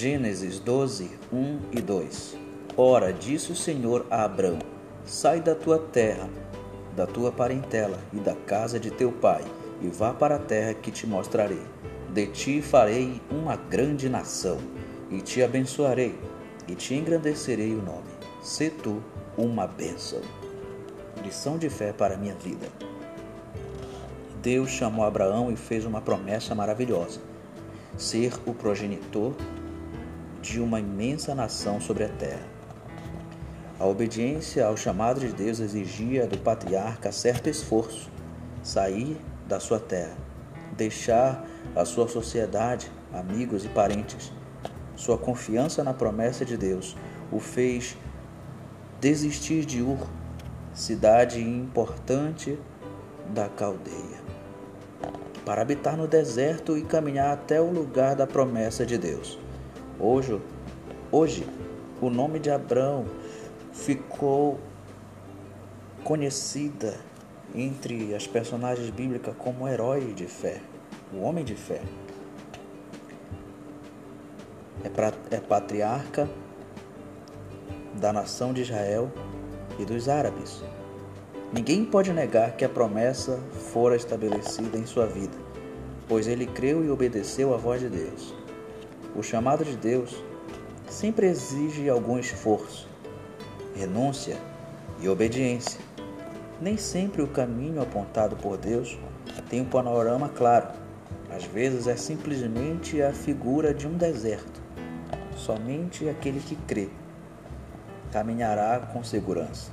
[0.00, 2.36] Gênesis 12, 1 e 2
[2.76, 4.60] Ora, disse o Senhor a Abrão:
[5.04, 6.30] Sai da tua terra,
[6.94, 9.42] da tua parentela e da casa de teu pai,
[9.82, 11.60] e vá para a terra que te mostrarei.
[12.14, 14.58] De ti farei uma grande nação,
[15.10, 16.16] e te abençoarei,
[16.68, 18.12] e te engrandecerei o nome.
[18.40, 19.02] Se tu
[19.36, 20.20] uma bênção.
[21.24, 22.68] Lição de fé para a minha vida.
[24.40, 27.20] Deus chamou Abraão e fez uma promessa maravilhosa:
[27.96, 29.34] ser o progenitor
[30.40, 32.46] de uma imensa nação sobre a terra.
[33.78, 38.10] A obediência ao chamado de Deus exigia do patriarca certo esforço,
[38.62, 40.16] sair da sua terra,
[40.76, 41.46] deixar
[41.76, 44.32] a sua sociedade, amigos e parentes.
[44.96, 46.96] Sua confiança na promessa de Deus
[47.30, 47.96] o fez
[49.00, 50.08] desistir de Ur,
[50.74, 52.58] cidade importante
[53.28, 54.20] da Caldeia,
[55.44, 59.38] para habitar no deserto e caminhar até o lugar da promessa de Deus.
[60.00, 60.40] Hoje,
[61.10, 61.44] hoje
[62.00, 63.04] o nome de Abraão
[63.72, 64.60] ficou
[66.04, 66.94] conhecida
[67.52, 70.60] entre as personagens bíblicas como herói de fé,
[71.12, 71.82] o homem de fé.
[74.84, 76.30] É, pra, é patriarca
[77.94, 79.10] da nação de Israel
[79.80, 80.62] e dos árabes.
[81.52, 83.40] Ninguém pode negar que a promessa
[83.72, 85.36] fora estabelecida em sua vida,
[86.06, 88.37] pois ele creu e obedeceu à voz de Deus.
[89.14, 90.22] O chamado de Deus
[90.88, 92.88] sempre exige algum esforço,
[93.74, 94.36] renúncia
[95.00, 95.80] e obediência.
[96.60, 98.98] Nem sempre o caminho apontado por Deus
[99.48, 100.68] tem um panorama claro.
[101.30, 104.60] Às vezes é simplesmente a figura de um deserto.
[105.36, 106.88] Somente aquele que crê
[108.10, 109.70] caminhará com segurança,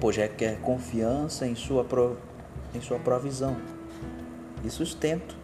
[0.00, 1.86] pois requer confiança em sua,
[2.74, 3.56] em sua provisão
[4.64, 5.36] e sustento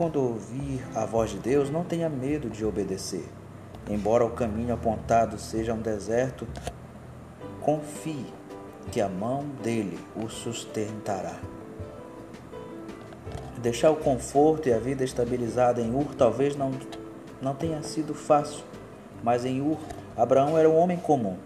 [0.00, 3.28] quando ouvir a voz de Deus, não tenha medo de obedecer.
[3.86, 6.48] Embora o caminho apontado seja um deserto,
[7.60, 8.24] confie
[8.90, 11.38] que a mão dele o sustentará.
[13.58, 16.70] Deixar o conforto e a vida estabilizada em Ur talvez não,
[17.42, 18.64] não tenha sido fácil,
[19.22, 19.76] mas em Ur,
[20.16, 21.36] Abraão era um homem comum.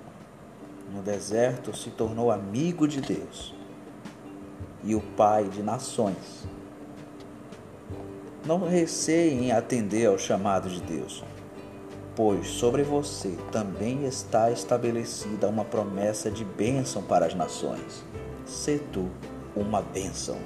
[0.95, 3.53] No deserto se tornou amigo de Deus
[4.85, 6.47] e o pai de nações.
[8.45, 11.25] Não receie em atender ao chamado de Deus,
[12.15, 18.05] pois sobre você também está estabelecida uma promessa de bênção para as nações.
[18.45, 19.09] Se tu
[19.57, 20.37] uma bênção.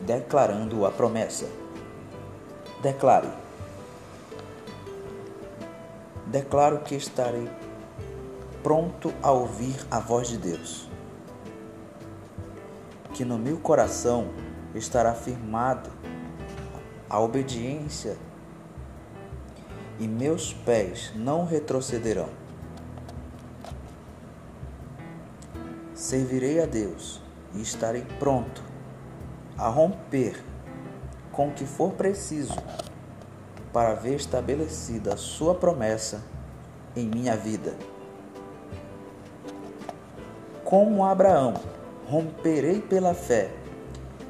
[0.00, 1.46] Declarando a promessa.
[2.82, 3.28] Declare.
[6.26, 7.48] Declaro que estarei
[8.64, 10.88] pronto a ouvir a voz de Deus.
[13.14, 14.28] Que no meu coração
[14.74, 15.90] estará firmado
[17.08, 18.16] a obediência
[19.98, 22.28] e meus pés não retrocederão.
[25.94, 27.20] Servirei a Deus
[27.54, 28.62] e estarei pronto
[29.56, 30.44] a romper
[31.32, 32.54] com o que for preciso
[33.72, 36.22] para ver estabelecida a Sua promessa
[36.94, 37.74] em minha vida.
[40.64, 41.54] Como Abraão,
[42.06, 43.50] romperei pela fé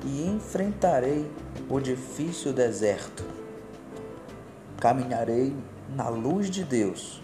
[0.05, 1.31] e enfrentarei
[1.69, 3.25] o difícil deserto.
[4.81, 5.57] Caminharei
[5.95, 7.23] na luz de Deus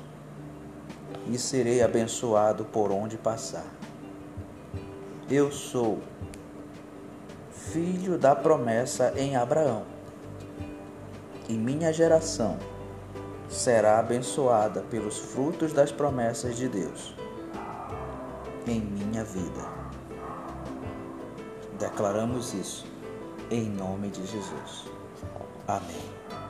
[1.30, 3.66] e serei abençoado por onde passar.
[5.30, 6.00] Eu sou
[7.50, 9.84] filho da promessa em Abraão,
[11.48, 12.58] e minha geração
[13.48, 17.14] será abençoada pelos frutos das promessas de Deus
[18.66, 19.83] em minha vida.
[21.78, 22.86] Declaramos isso
[23.50, 24.84] em nome de Jesus.
[25.66, 26.43] Amém.